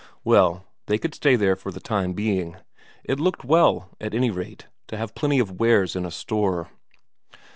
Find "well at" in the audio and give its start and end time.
3.45-4.15